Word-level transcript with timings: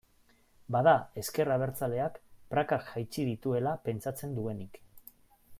Bada 0.75 0.93
ezker 1.23 1.51
abertzaleak 1.57 2.17
prakak 2.55 2.89
jaitsi 2.89 3.29
dituela 3.31 3.77
pentsatzen 3.89 4.37
duenik. 4.41 4.85